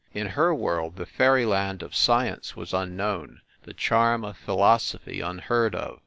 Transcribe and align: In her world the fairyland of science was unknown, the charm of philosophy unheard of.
In 0.15 0.29
her 0.29 0.51
world 0.51 0.95
the 0.95 1.05
fairyland 1.05 1.83
of 1.83 1.95
science 1.95 2.55
was 2.55 2.73
unknown, 2.73 3.41
the 3.65 3.73
charm 3.75 4.23
of 4.25 4.35
philosophy 4.35 5.21
unheard 5.21 5.75
of. 5.75 5.99